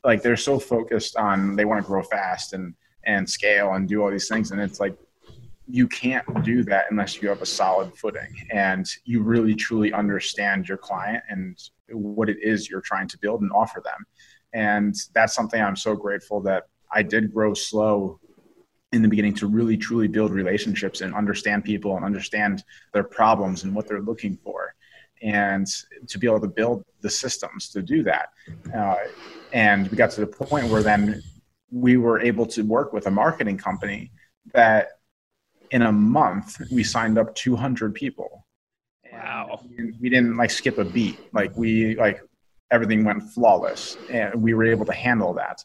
[0.03, 4.03] like they're so focused on they want to grow fast and, and scale and do
[4.03, 4.51] all these things.
[4.51, 4.97] And it's like,
[5.73, 10.69] you can't do that unless you have a solid footing and you really truly understand
[10.69, 11.57] your client and
[11.91, 14.05] what it is you're trying to build and offer them.
[14.53, 18.19] And that's something I'm so grateful that I did grow slow
[18.93, 23.63] in the beginning to really truly build relationships and understand people and understand their problems
[23.63, 24.75] and what they're looking for
[25.23, 25.67] and
[26.09, 28.31] to be able to build the systems to do that.
[28.75, 28.97] Uh,
[29.53, 31.23] and we got to the point where then
[31.71, 34.11] we were able to work with a marketing company
[34.53, 35.00] that
[35.71, 38.47] in a month we signed up 200 people.
[39.13, 39.61] Wow.
[40.01, 41.19] we didn't like skip a beat.
[41.33, 42.21] Like we like
[42.71, 45.65] everything went flawless and we were able to handle that.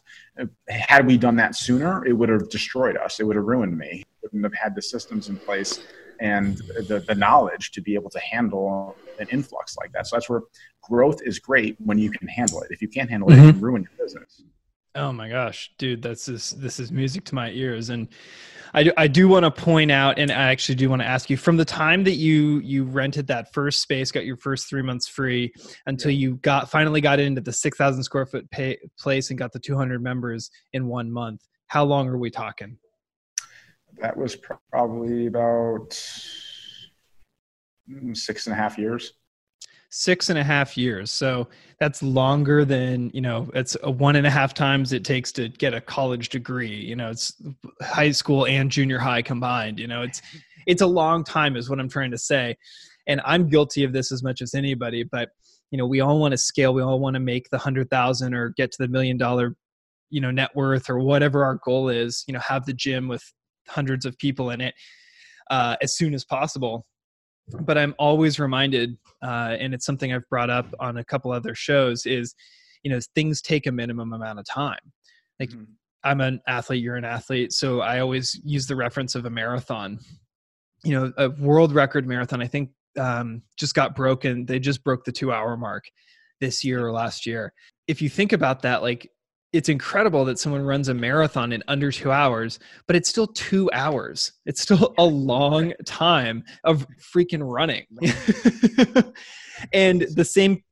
[0.68, 3.20] Had we done that sooner it would have destroyed us.
[3.20, 4.04] It would have ruined me.
[4.22, 5.80] Wouldn't have had the systems in place
[6.20, 6.56] and
[6.88, 10.06] the, the knowledge to be able to handle an influx like that.
[10.06, 10.42] So that's where
[10.82, 12.70] growth is great when you can handle it.
[12.70, 13.48] If you can't handle it mm-hmm.
[13.48, 14.42] it can ruin your business.
[14.94, 17.90] Oh my gosh, dude, that's this this is music to my ears.
[17.90, 18.08] And
[18.74, 21.30] I do, I do want to point out, and I actually do want to ask
[21.30, 24.82] you from the time that you you rented that first space, got your first three
[24.82, 25.52] months free,
[25.86, 29.52] until you got finally got into the six thousand square foot pay, place and got
[29.52, 31.46] the two hundred members in one month.
[31.68, 32.78] How long are we talking?
[33.98, 35.90] That was probably about
[37.90, 39.14] mm, six and a half years
[39.96, 41.10] six and a half years.
[41.10, 41.48] So
[41.80, 45.48] that's longer than, you know, it's a one and a half times it takes to
[45.48, 46.76] get a college degree.
[46.76, 47.32] You know, it's
[47.80, 49.80] high school and junior high combined.
[49.80, 50.20] You know, it's
[50.66, 52.56] it's a long time is what I'm trying to say.
[53.06, 55.30] And I'm guilty of this as much as anybody, but
[55.70, 58.34] you know, we all want to scale, we all want to make the hundred thousand
[58.34, 59.56] or get to the million dollar,
[60.10, 63.24] you know, net worth or whatever our goal is, you know, have the gym with
[63.66, 64.74] hundreds of people in it
[65.50, 66.84] uh, as soon as possible
[67.60, 71.54] but I'm always reminded, uh, and it's something I've brought up on a couple other
[71.54, 72.34] shows, is
[72.82, 74.78] you know things take a minimum amount of time.
[75.38, 75.64] Like mm-hmm.
[76.04, 79.98] I'm an athlete, you're an athlete, so I always use the reference of a marathon.
[80.84, 82.42] You know, a world record marathon.
[82.42, 84.46] I think um, just got broken.
[84.46, 85.84] They just broke the two hour mark
[86.40, 87.52] this year or last year.
[87.88, 89.10] If you think about that, like
[89.56, 93.70] it's incredible that someone runs a marathon in under two hours, but it's still two
[93.72, 94.32] hours.
[94.44, 97.86] It's still a long time of freaking running.
[99.72, 100.62] and the same,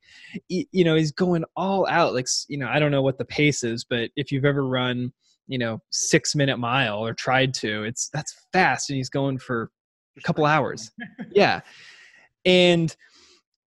[0.49, 2.13] you know, he's going all out.
[2.13, 5.11] Like, you know, I don't know what the pace is, but if you've ever run,
[5.47, 8.89] you know, six minute mile or tried to, it's that's fast.
[8.89, 9.71] And he's going for
[10.17, 10.91] a couple hours.
[11.31, 11.61] yeah.
[12.45, 12.95] And,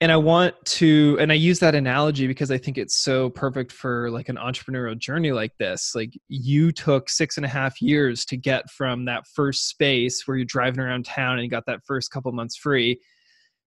[0.01, 3.71] and I want to, and I use that analogy because I think it's so perfect
[3.71, 5.93] for like an entrepreneurial journey like this.
[5.93, 10.37] Like you took six and a half years to get from that first space where
[10.37, 12.99] you're driving around town and you got that first couple months free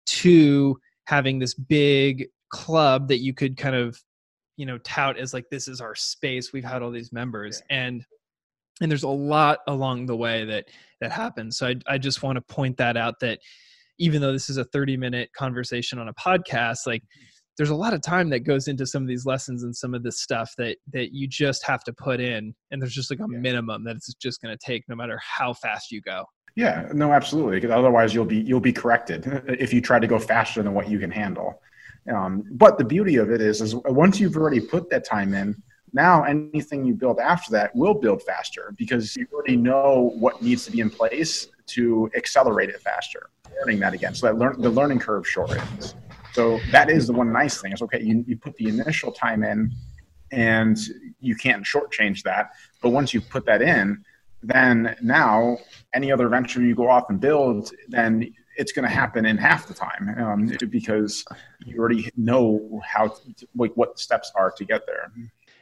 [0.06, 3.96] to having this big club that you could kind of,
[4.56, 6.52] you know, tout as like, this is our space.
[6.52, 8.04] We've had all these members and,
[8.80, 10.64] and there's a lot along the way that,
[11.00, 11.58] that happens.
[11.58, 13.38] So I, I just want to point that out that,
[13.98, 17.02] even though this is a 30 minute conversation on a podcast like
[17.56, 20.02] there's a lot of time that goes into some of these lessons and some of
[20.02, 23.26] this stuff that that you just have to put in and there's just like a
[23.30, 23.38] yeah.
[23.38, 26.24] minimum that it's just going to take no matter how fast you go.
[26.56, 30.18] Yeah no absolutely because otherwise you'll be you'll be corrected if you try to go
[30.18, 31.60] faster than what you can handle.
[32.12, 35.62] Um, but the beauty of it is is once you've already put that time in
[35.92, 40.64] now anything you build after that will build faster because you already know what needs
[40.66, 44.14] to be in place to accelerate it faster learning that again.
[44.14, 45.94] So that learn, the learning curve shortens.
[46.32, 49.44] So that is the one nice thing is okay, you, you put the initial time
[49.44, 49.72] in
[50.32, 50.76] and
[51.20, 52.50] you can't shortchange that.
[52.82, 54.04] But once you put that in,
[54.42, 55.58] then now
[55.94, 59.66] any other venture you go off and build, then it's going to happen in half
[59.66, 61.24] the time um, because
[61.64, 65.10] you already know how to, like what steps are to get there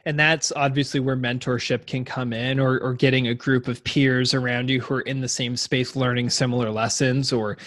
[0.05, 4.33] and that's obviously where mentorship can come in or, or getting a group of peers
[4.33, 7.57] around you who are in the same space learning similar lessons or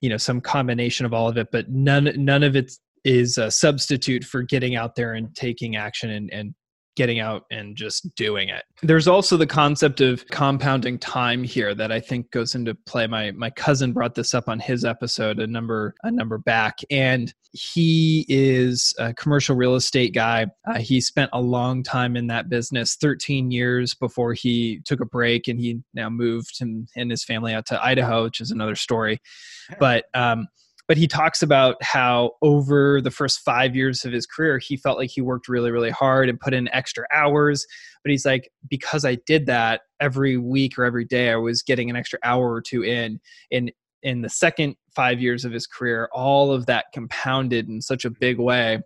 [0.00, 1.48] you know some combination of all of it.
[1.52, 2.72] But none none of it
[3.04, 6.54] is a substitute for getting out there and taking action and, and
[6.98, 8.64] getting out and just doing it.
[8.82, 13.06] There's also the concept of compounding time here that I think goes into play.
[13.06, 17.32] My my cousin brought this up on his episode a number a number back, and
[17.52, 20.48] he is a commercial real estate guy.
[20.66, 25.06] Uh, he spent a long time in that business, 13 years before he took a
[25.06, 28.76] break, and he now moved him and his family out to Idaho, which is another
[28.76, 29.20] story.
[29.78, 30.48] But um,
[30.88, 34.98] but he talks about how over the first five years of his career he felt
[34.98, 37.66] like he worked really really hard and put in extra hours.
[38.02, 41.90] But he's like because i did that every week or every day i was getting
[41.90, 43.20] an extra hour or two in.
[43.50, 43.70] In
[44.02, 48.10] in the second five years of his career all of that compounded in such a
[48.10, 48.80] big way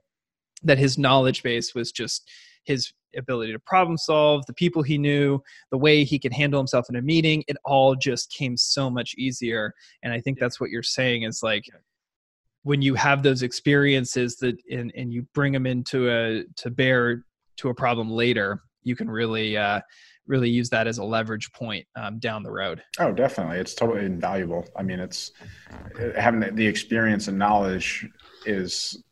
[0.63, 2.29] that his knowledge base was just
[2.65, 6.87] his ability to problem solve, the people he knew, the way he could handle himself
[6.89, 9.75] in a meeting, it all just came so much easier.
[10.03, 11.65] And I think that's what you're saying is like
[12.63, 17.25] when you have those experiences that and, and you bring them into a to bear
[17.57, 19.81] to a problem later you can really uh,
[20.27, 22.83] really use that as a leverage point um, down the road.
[22.99, 23.59] Oh definitely.
[23.59, 24.67] It's totally invaluable.
[24.77, 25.33] I mean it's
[26.17, 28.09] having the experience and knowledge
[28.45, 29.03] is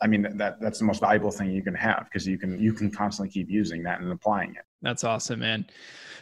[0.00, 2.72] i mean that that's the most valuable thing you can have because you can you
[2.72, 4.64] can constantly keep using that and applying it.
[4.82, 5.66] That's awesome man.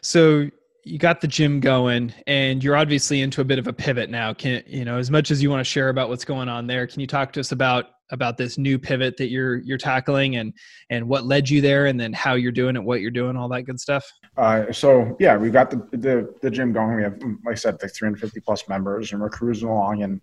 [0.03, 0.51] So
[0.85, 4.33] you got the gym going and you're obviously into a bit of a pivot now.
[4.33, 6.87] Can you know as much as you want to share about what's going on there
[6.87, 10.53] can you talk to us about about this new pivot that you're you're tackling and
[10.89, 13.49] and what led you there and then how you're doing it what you're doing all
[13.49, 14.11] that good stuff?
[14.37, 16.97] Uh, so yeah we've got the, the the gym going.
[16.97, 20.21] We have like i said like 350 plus members and we're cruising along and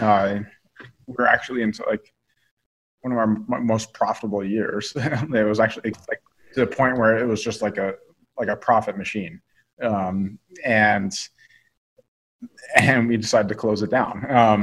[0.00, 0.38] uh,
[1.06, 2.12] we're actually into like
[3.00, 4.92] one of our most profitable years.
[4.96, 6.22] It was actually like
[6.54, 7.94] to the point where it was just like a
[8.38, 9.40] like a profit machine
[9.82, 11.12] um, and
[12.76, 14.24] and we decided to close it down.
[14.30, 14.62] Um,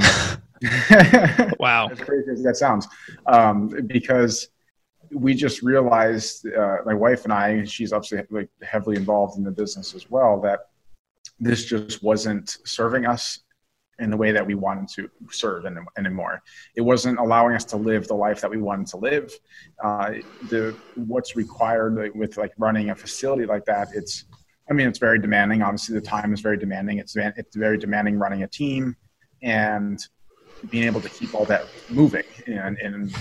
[1.58, 2.86] wow, as crazy as that sounds,
[3.26, 4.48] um, because
[5.12, 9.50] we just realized, uh, my wife and I, she's obviously like heavily involved in the
[9.50, 10.60] business as well, that
[11.40, 13.40] this just wasn't serving us
[13.98, 15.66] in the way that we wanted to serve
[15.98, 16.42] anymore.
[16.74, 19.32] It wasn't allowing us to live the life that we wanted to live.
[19.82, 20.14] Uh,
[20.48, 24.24] the what's required with like running a facility like that, it's
[24.70, 25.62] I mean, it's very demanding.
[25.62, 26.98] Obviously, the time is very demanding.
[26.98, 28.96] It's it's very demanding running a team
[29.42, 29.98] and
[30.70, 32.24] being able to keep all that moving.
[32.46, 33.14] And, and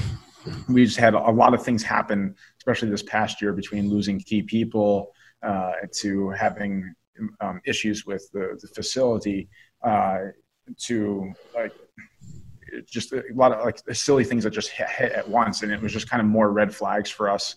[0.68, 4.44] we just had a lot of things happen, especially this past year, between losing key
[4.44, 6.94] people uh, to having
[7.42, 9.50] um, issues with the, the facility
[9.84, 10.20] uh,
[10.78, 11.72] to like
[12.86, 15.64] just a lot of like silly things that just hit, hit at once.
[15.64, 17.56] And it was just kind of more red flags for us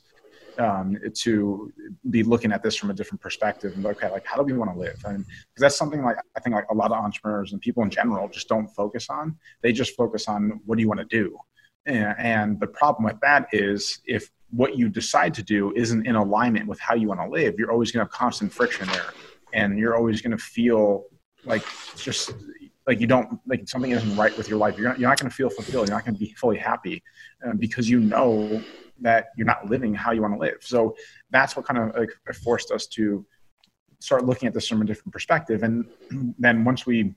[0.59, 1.73] um, to
[2.11, 4.73] be looking at this from a different perspective and okay, like how do we want
[4.73, 5.01] to live?
[5.05, 7.91] And because that's something like I think like a lot of entrepreneurs and people in
[7.91, 9.37] general just don't focus on.
[9.63, 11.37] They just focus on what do you want to do,
[11.87, 16.15] and, and the problem with that is if what you decide to do isn't in
[16.15, 19.13] alignment with how you want to live, you're always going to have constant friction there,
[19.53, 21.05] and you're always going to feel
[21.45, 21.65] like
[21.97, 22.33] just
[22.87, 24.77] like you don't like something isn't right with your life.
[24.77, 25.89] You're not, you're not going to feel fulfilled.
[25.89, 27.03] You're not going to be fully happy
[27.47, 28.63] uh, because you know
[29.03, 30.59] that you're not living how you want to live.
[30.61, 30.97] So
[31.31, 32.11] that's what kind of like
[32.43, 33.25] forced us to
[34.01, 35.63] start looking at this from a different perspective.
[35.63, 35.87] And
[36.39, 37.15] then once we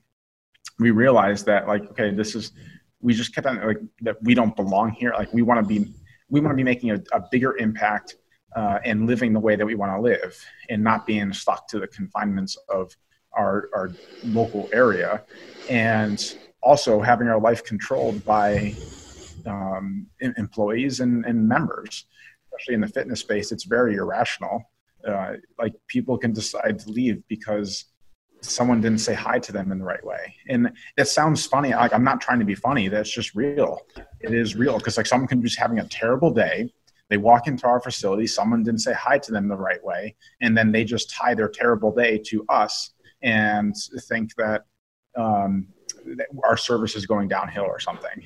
[0.78, 2.52] we realized that like okay, this is
[3.00, 5.12] we just kept on like that we don't belong here.
[5.12, 5.92] Like we want to be
[6.28, 8.16] we want to be making a, a bigger impact
[8.54, 11.78] uh, and living the way that we want to live and not being stuck to
[11.78, 12.96] the confinements of
[13.32, 13.90] our, our
[14.24, 15.22] local area
[15.68, 18.74] and also having our life controlled by
[19.46, 22.06] um, employees and, and, members
[22.46, 24.62] especially in the fitness space it's very irrational.
[25.06, 27.84] Uh, like people can decide to leave because
[28.40, 30.34] someone didn't say hi to them in the right way.
[30.48, 33.80] And it sounds funny like i'm not trying to be funny that's just real.
[34.20, 36.72] It is real because like someone can be just having a terrible day
[37.08, 40.56] they walk into our facility someone didn't say hi to them the right way and
[40.56, 43.74] then they just tie their terrible day to us and
[44.08, 44.64] think that,
[45.16, 45.68] um,
[46.04, 48.22] that our service is going downhill or something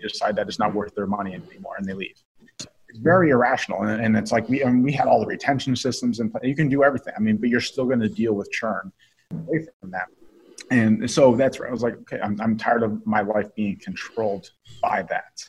[0.00, 2.16] they decide that it's not worth their money anymore and they leave
[2.58, 5.74] it's very irrational and, and it's like we I mean, we had all the retention
[5.76, 8.50] systems and you can do everything i mean but you're still going to deal with
[8.50, 8.92] churn
[9.30, 10.06] away from that.
[10.70, 13.78] And so that's where I was like, okay, I'm, I'm tired of my life being
[13.78, 14.50] controlled
[14.82, 15.48] by that.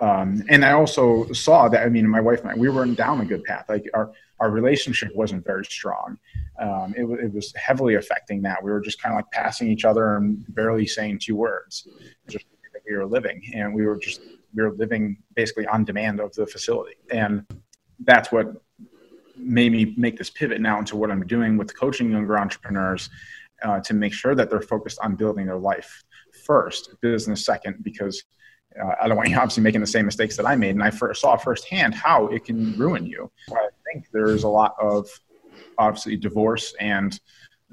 [0.00, 3.20] Um, and I also saw that, I mean, my wife and I, we weren't down
[3.20, 3.66] a good path.
[3.68, 6.18] Like our, our relationship wasn't very strong.
[6.60, 8.62] Um, it, it was heavily affecting that.
[8.62, 11.86] We were just kind of like passing each other and barely saying two words.
[12.28, 12.46] Just
[12.88, 14.20] we were living and we were just,
[14.54, 16.96] we were living basically on demand of the facility.
[17.10, 17.44] And
[18.04, 18.62] that's what
[19.36, 23.10] made me make this pivot now into what I'm doing with coaching younger entrepreneurs
[23.62, 26.04] uh, to make sure that they're focused on building their life
[26.44, 28.24] first, business second, because
[28.80, 30.70] uh, I don't want you obviously making the same mistakes that I made.
[30.70, 33.30] And I first saw firsthand how it can ruin you.
[33.50, 35.08] I think there's a lot of
[35.76, 37.18] obviously divorce and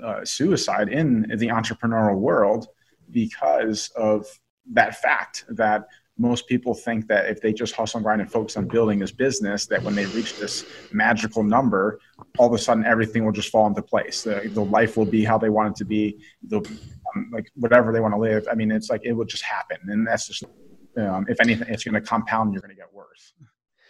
[0.03, 2.67] uh, suicide in the entrepreneurial world
[3.11, 4.25] because of
[4.73, 8.55] that fact that most people think that if they just hustle and grind and focus
[8.55, 11.99] on building this business, that when they reach this magical number,
[12.37, 14.23] all of a sudden everything will just fall into place.
[14.23, 16.17] The, the life will be how they want it to be.
[16.47, 18.47] The um, like whatever they want to live.
[18.49, 20.43] I mean, it's like it will just happen, and that's just
[20.97, 22.53] um, if anything, it's going to compound.
[22.53, 23.33] You're going to get worse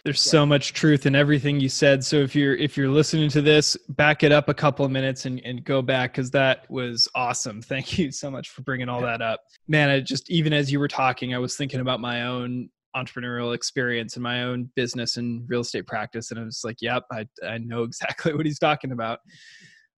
[0.06, 2.04] there's so much truth in everything you said.
[2.04, 5.26] So if you're if you're listening to this back it up a couple of minutes
[5.26, 7.60] and, and go back because that was awesome.
[7.72, 9.40] Thank you so much for bringing all that up.
[9.66, 13.52] Man i just even as you were talking i was thinking about my own entrepreneurial
[13.52, 17.26] experience and my own business and real estate practice and i was like yep i,
[17.44, 19.18] I know exactly what he's talking about.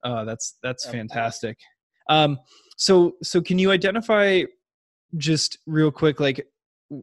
[0.05, 1.57] Uh, that's that's fantastic.
[2.09, 2.39] Um,
[2.77, 4.43] so so can you identify
[5.17, 6.47] just real quick like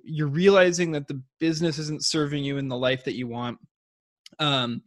[0.03, 3.59] you're realizing that the business isn't serving you in the life that you want.
[4.38, 4.83] Um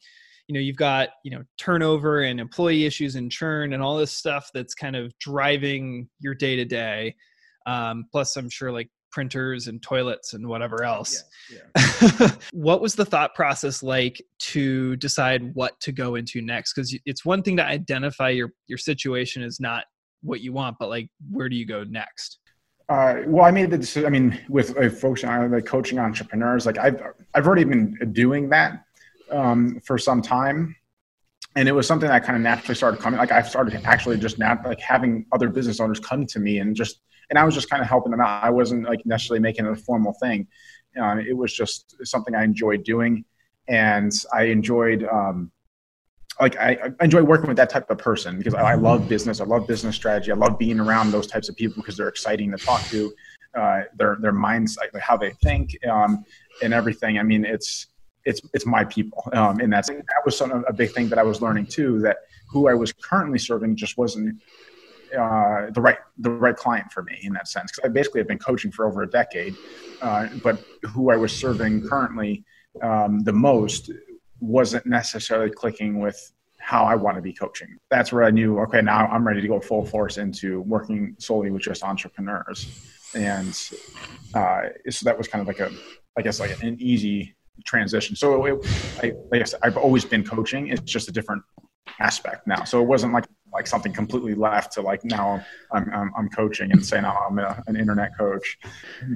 [0.47, 4.13] you know you've got you know turnover and employee issues and churn and all this
[4.13, 7.13] stuff that's kind of driving your day to day
[7.65, 11.23] um plus i'm sure like printers and toilets and whatever else.
[11.51, 11.81] Yeah,
[12.19, 12.31] yeah.
[12.51, 16.73] what was the thought process like to decide what to go into next?
[16.73, 19.85] Because it's one thing to identify your your situation is not
[20.21, 22.39] what you want but like where do you go next
[22.89, 24.05] uh, well, I made the decision.
[24.05, 27.01] I mean, with uh, folks on like coaching entrepreneurs, like I've
[27.33, 28.83] I've already been doing that
[29.29, 30.75] um, for some time,
[31.55, 33.19] and it was something that kind of naturally started coming.
[33.19, 36.75] Like I started actually just now like having other business owners come to me and
[36.75, 38.43] just and I was just kind of helping them out.
[38.43, 40.47] I wasn't like necessarily making it a formal thing.
[40.97, 43.25] Um, it was just something I enjoyed doing,
[43.67, 45.51] and I enjoyed um,
[46.39, 49.41] like I, I, enjoy working with that type of person because I, I, love business.
[49.41, 50.31] I love business strategy.
[50.31, 53.13] I love being around those types of people because they're exciting to talk to.
[53.55, 56.23] Uh, their their minds, like how they think, um,
[56.61, 57.17] and everything.
[57.17, 57.87] I mean, it's
[58.23, 61.23] it's it's my people, um, and that's that was some, a big thing that I
[61.23, 61.99] was learning too.
[62.01, 62.17] That
[62.51, 64.39] who I was currently serving just wasn't
[65.17, 67.71] uh, the right the right client for me in that sense.
[67.71, 69.55] Because I basically have been coaching for over a decade,
[70.01, 72.43] uh, but who I was serving currently
[72.83, 73.89] um, the most
[74.39, 77.77] wasn't necessarily clicking with how I want to be coaching.
[77.89, 81.49] That's where I knew, okay, now I'm ready to go full force into working solely
[81.49, 82.67] with just entrepreneurs.
[83.15, 83.49] And
[84.33, 85.71] uh, so that was kind of like a,
[86.17, 88.15] I guess, like an easy transition.
[88.15, 88.65] So it,
[89.01, 90.67] I, like I said, I've always been coaching.
[90.67, 91.43] It's just a different
[91.99, 92.63] aspect now.
[92.63, 96.71] So it wasn't like like something completely left to like now I'm I'm, I'm coaching
[96.71, 98.57] and saying oh, I'm a, an internet coach,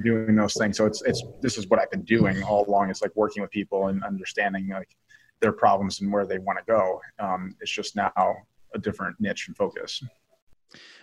[0.02, 0.76] doing those things.
[0.76, 2.90] So it's it's this is what I've been doing all along.
[2.90, 4.88] It's like working with people and understanding like
[5.42, 7.00] their problems and where they want to go.
[7.18, 8.12] Um, it's just now
[8.74, 10.02] a different niche and focus.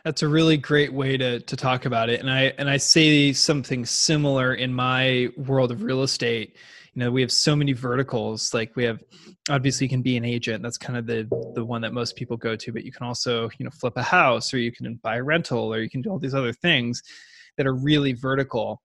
[0.04, 3.34] That's a really great way to to talk about it, and I and I say
[3.34, 6.56] something similar in my world of real estate.
[6.94, 8.52] You know, we have so many verticals.
[8.54, 9.04] Like we have,
[9.50, 10.64] obviously, you can be an agent.
[10.64, 12.72] That's kind of the the one that most people go to.
[12.72, 15.72] But you can also, you know, flip a house, or you can buy a rental,
[15.72, 17.04] or you can do all these other things
[17.58, 18.82] that are really vertical.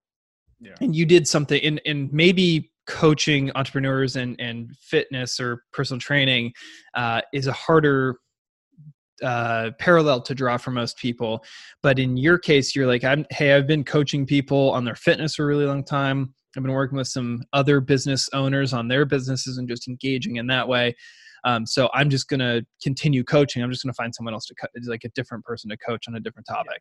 [0.61, 0.75] Yeah.
[0.81, 6.53] And you did something, and and maybe coaching entrepreneurs and and fitness or personal training
[6.95, 8.17] uh, is a harder
[9.23, 11.45] uh, parallel to draw for most people.
[11.83, 15.37] But in your case, you're like, I'm, hey, I've been coaching people on their fitness
[15.37, 16.35] for a really long time.
[16.57, 20.47] I've been working with some other business owners on their businesses and just engaging in
[20.49, 20.95] that way.
[21.45, 23.63] Um, so I'm just going to continue coaching.
[23.63, 26.07] I'm just going to find someone else to co- like a different person to coach
[26.09, 26.81] on a different topic.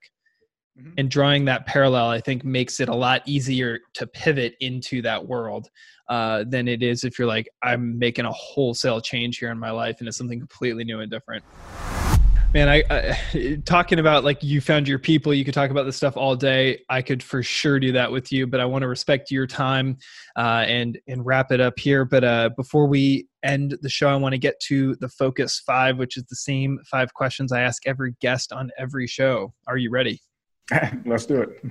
[0.80, 0.92] Mm-hmm.
[0.98, 5.28] And drawing that parallel, I think, makes it a lot easier to pivot into that
[5.28, 5.70] world
[6.10, 9.72] uh, than it is if you're like, I'm making a wholesale change here in my
[9.72, 11.44] life and it's something completely new and different.
[12.54, 15.98] Man I, I, talking about like you found your people you could talk about this
[15.98, 16.84] stuff all day.
[16.88, 19.98] I could for sure do that with you but i want to respect your time
[20.36, 22.06] uh, and and wrap it up here.
[22.06, 25.98] But uh, before we end the show i want to get to the focus five
[25.98, 29.54] which is the same five questions i ask every guest on every show.
[29.68, 30.22] Are you ready
[31.06, 31.62] let's do it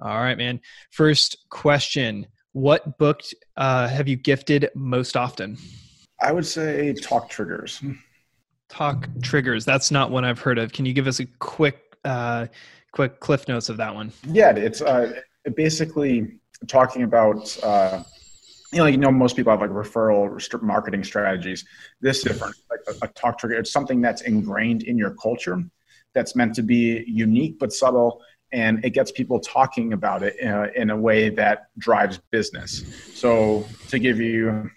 [0.00, 0.60] all right man
[0.90, 3.22] first question what book
[3.56, 5.56] uh, have you gifted most often
[6.20, 7.82] i would say talk triggers
[8.70, 9.66] talk triggers.
[9.66, 10.72] That's not one I've heard of.
[10.72, 12.46] Can you give us a quick, uh,
[12.92, 14.12] quick cliff notes of that one?
[14.26, 15.20] Yeah, it's uh,
[15.54, 17.62] basically talking about.
[17.62, 18.04] Uh,
[18.72, 21.64] you know, you know, most people have like referral marketing strategies.
[22.00, 23.56] This is different, like a, a talk trigger.
[23.56, 25.60] It's something that's ingrained in your culture,
[26.14, 30.48] that's meant to be unique but subtle, and it gets people talking about it in
[30.48, 32.84] uh, a, in a way that drives business.
[33.14, 34.70] So, to give you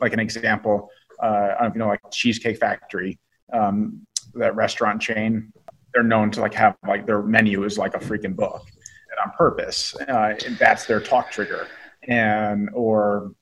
[0.00, 0.90] like an example,
[1.22, 3.18] uh, I don't know you know, like Cheesecake Factory
[3.52, 5.52] um, that restaurant chain,
[5.92, 8.64] they're known to like have like their menu is like a freaking book,
[9.10, 9.94] and on purpose.
[10.08, 11.66] Uh, and that's their talk trigger,
[12.08, 13.32] and or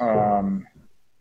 [0.00, 0.66] um,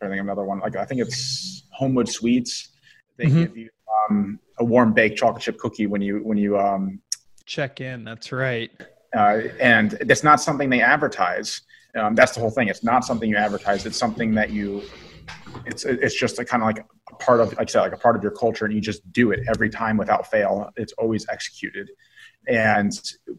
[0.02, 2.70] I think another one like I think it's Homewood Suites.
[3.18, 3.40] They mm-hmm.
[3.42, 3.70] give you
[4.10, 7.02] um, a warm baked chocolate chip cookie when you when you um,
[7.46, 8.04] check in.
[8.06, 8.72] That's right.
[9.14, 11.62] Uh, and it's not something they advertise.
[11.96, 12.70] Um, that's the whole thing.
[12.70, 13.86] It's not something you advertise.
[13.86, 14.84] It's something that you.
[15.66, 17.98] It's it's just a kind of like a part of, like I said, like a
[17.98, 20.70] part of your culture, and you just do it every time without fail.
[20.78, 21.90] It's always executed,
[22.48, 22.92] and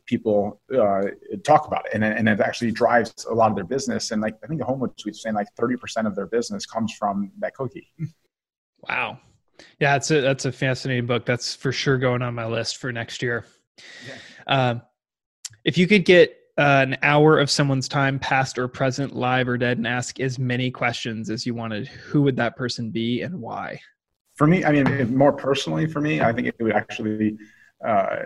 [0.06, 1.02] people uh,
[1.44, 4.10] talk about it, and and it actually drives a lot of their business.
[4.10, 6.92] And like I think the Homewood Suite's saying, like thirty percent of their business comes
[6.92, 7.88] from that cookie.
[8.88, 9.18] Wow,
[9.80, 11.26] yeah, that's a that's a fascinating book.
[11.26, 13.44] That's for sure going on my list for next year.
[14.06, 14.14] Yeah.
[14.46, 14.74] Uh,
[15.64, 19.56] if you could get uh, an hour of someone's time, past or present, live or
[19.56, 23.40] dead, and ask as many questions as you wanted, who would that person be and
[23.40, 23.80] why?
[24.36, 27.38] For me, I mean, more personally, for me, I think it would actually
[27.84, 28.16] uh,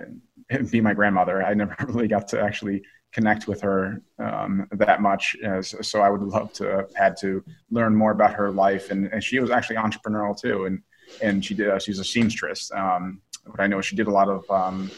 [0.71, 1.43] be my grandmother.
[1.43, 6.11] I never really got to actually connect with her um, that much, as, so I
[6.11, 8.91] would love to have had to learn more about her life.
[8.91, 10.83] And, and she was actually entrepreneurial too, and
[11.23, 11.69] and she did.
[11.69, 12.71] Uh, she's a seamstress.
[12.73, 14.91] Um, but I know she did a lot of um,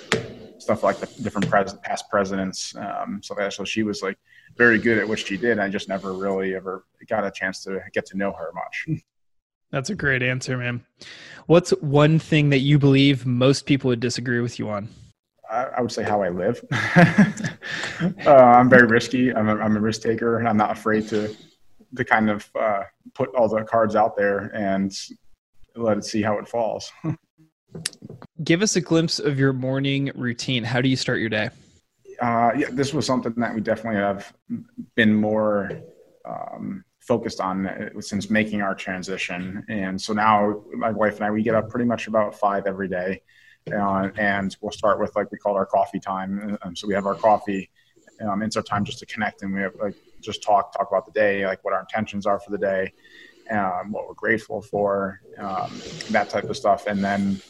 [0.59, 2.75] stuff like the different pres- past presidents.
[2.77, 4.19] Um, so that so she was like
[4.57, 5.59] very good at what she did.
[5.59, 9.03] I just never really ever got a chance to get to know her much.
[9.71, 10.85] That's a great answer, man.
[11.47, 14.89] What's one thing that you believe most people would disagree with you on?
[15.51, 16.65] I, I would say how I live.
[16.73, 19.35] uh, I'm very risky.
[19.35, 21.35] I'm a, I'm a risk taker, and I'm not afraid to
[21.97, 22.83] to kind of uh,
[23.15, 24.93] put all the cards out there and
[25.83, 26.91] let it see how it falls.
[28.45, 30.65] Give us a glimpse of your morning routine.
[30.65, 31.51] How do you start your day?
[32.21, 34.33] Uh, yeah, this was something that we definitely have
[34.95, 35.71] been more
[36.25, 39.65] um, focused on uh, since making our transition.
[39.69, 42.89] And so now my wife and I, we get up pretty much about five every
[42.89, 43.23] day.
[43.73, 46.59] Uh, and we'll start with like we call it our coffee time.
[46.63, 47.71] Um, so we have our coffee.
[48.21, 51.07] Um, it's our time just to connect and we have like just talk, talk about
[51.07, 52.93] the day, like what our intentions are for the day
[53.51, 55.71] um, what we're grateful for, um,
[56.11, 56.87] that type of stuff.
[56.87, 57.41] And then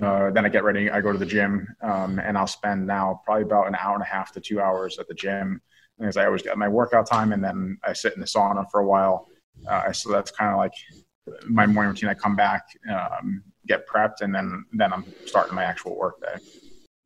[0.00, 0.90] uh, then I get ready.
[0.90, 4.02] I go to the gym, um, and I'll spend now probably about an hour and
[4.02, 5.60] a half to two hours at the gym,
[5.98, 8.80] because I always get my workout time, and then I sit in the sauna for
[8.80, 9.28] a while.
[9.68, 10.72] Uh, so that's kind of like
[11.46, 12.08] my morning routine.
[12.08, 16.42] I come back, um, get prepped, and then then I'm starting my actual work day.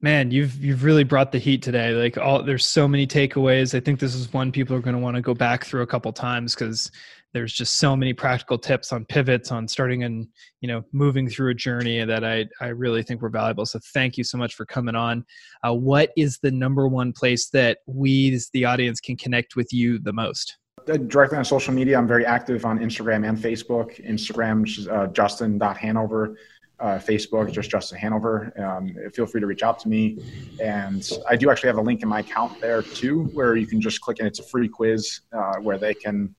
[0.00, 1.92] Man, you've you've really brought the heat today.
[1.92, 3.74] Like all there's so many takeaways.
[3.74, 5.86] I think this is one people are going to want to go back through a
[5.86, 6.90] couple times because
[7.37, 10.26] there's just so many practical tips on pivots on starting and
[10.62, 13.66] you know moving through a journey that i i really think were valuable.
[13.66, 15.22] So thank you so much for coming on.
[15.62, 19.70] Uh, what is the number one place that we as the audience can connect with
[19.70, 20.57] you the most?
[20.89, 23.89] Uh, directly on social media i'm very active on instagram and facebook.
[24.07, 24.59] Instagram
[24.91, 26.37] uh, justin.hanover
[26.78, 28.53] uh, Facebook, just Justin Hanover.
[28.62, 30.18] Um, feel free to reach out to me.
[30.62, 33.80] And I do actually have a link in my account there too, where you can
[33.80, 36.34] just click and it's a free quiz uh, where they can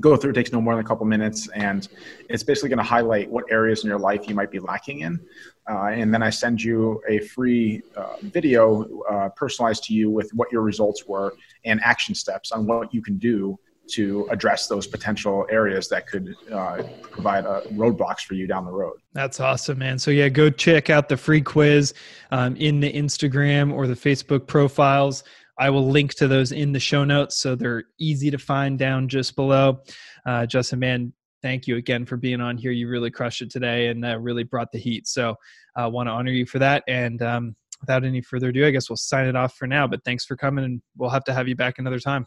[0.00, 0.30] go through.
[0.30, 1.88] It takes no more than a couple minutes, and
[2.28, 5.20] it's basically going to highlight what areas in your life you might be lacking in.
[5.68, 10.30] Uh, and then I send you a free uh, video uh, personalized to you with
[10.32, 11.34] what your results were
[11.64, 16.34] and action steps on what you can do to address those potential areas that could
[16.52, 18.98] uh, provide uh, roadblocks for you down the road.
[19.12, 19.98] That's awesome, man.
[19.98, 21.94] So yeah, go check out the free quiz
[22.30, 25.24] um, in the Instagram or the Facebook profiles.
[25.58, 29.08] I will link to those in the show notes, so they're easy to find down
[29.08, 29.80] just below.
[30.24, 32.70] Uh, Justin, man, thank you again for being on here.
[32.70, 35.06] You really crushed it today and uh, really brought the heat.
[35.08, 35.34] So
[35.76, 36.84] I uh, want to honor you for that.
[36.86, 39.86] And um, without any further ado, I guess we'll sign it off for now.
[39.86, 42.26] But thanks for coming, and we'll have to have you back another time.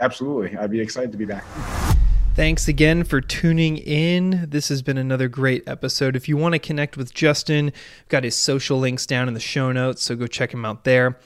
[0.00, 0.56] Absolutely.
[0.56, 1.44] I'd be excited to be back.
[2.38, 4.46] Thanks again for tuning in.
[4.48, 6.14] This has been another great episode.
[6.14, 7.72] If you want to connect with Justin,
[8.02, 10.84] I've got his social links down in the show notes, so go check him out
[10.84, 11.18] there.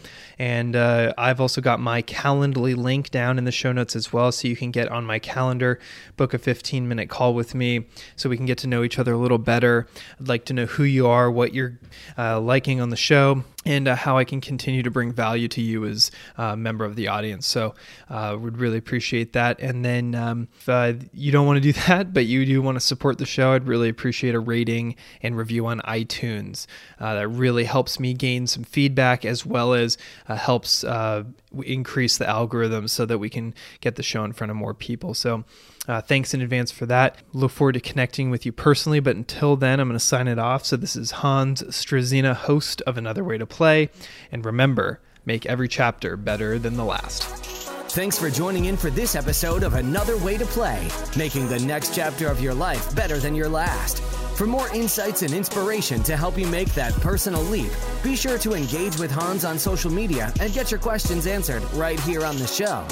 [0.43, 4.33] And uh, I've also got my Calendly link down in the show notes as well,
[4.33, 5.79] so you can get on my calendar,
[6.17, 7.87] book a 15 minute call with me
[8.17, 9.87] so we can get to know each other a little better.
[10.21, 11.79] I'd like to know who you are, what you're
[12.19, 15.61] uh, liking on the show, and uh, how I can continue to bring value to
[15.61, 17.47] you as a member of the audience.
[17.47, 17.75] So,
[18.11, 19.61] uh, would really appreciate that.
[19.61, 22.77] And then, um, if uh, you don't want to do that, but you do want
[22.77, 26.67] to support the show, I'd really appreciate a rating and review on iTunes.
[26.99, 29.97] Uh, that really helps me gain some feedback as well as
[30.33, 31.25] uh, helps uh,
[31.65, 35.15] increase the algorithm so that we can get the show in front of more people.
[35.15, 35.45] So,
[35.89, 37.19] uh, thanks in advance for that.
[37.33, 40.39] Look forward to connecting with you personally, but until then, I'm going to sign it
[40.39, 40.65] off.
[40.65, 43.91] So, this is Hans Struzyna, host of Another Way to Play.
[44.31, 47.72] And remember, make every chapter better than the last.
[47.93, 51.95] Thanks for joining in for this episode of Another Way to Play, making the next
[51.95, 54.01] chapter of your life better than your last.
[54.39, 57.71] For more insights and inspiration to help you make that personal leap,
[58.03, 62.01] be sure to engage with Hans on social media and get your questions answered right
[62.01, 62.87] here on the show.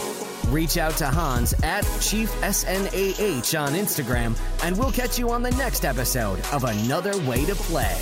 [0.52, 5.52] Reach out to Hans at Chief SNAH on Instagram, and we'll catch you on the
[5.52, 7.96] next episode of Another Way to Play.